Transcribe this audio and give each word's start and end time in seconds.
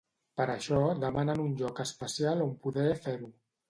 Per 0.39 0.47
això, 0.53 0.79
demanen 1.03 1.45
un 1.45 1.55
lloc 1.61 1.85
especial 1.87 2.45
on 2.51 2.61
poder 2.67 2.91
fer-ho. 3.09 3.37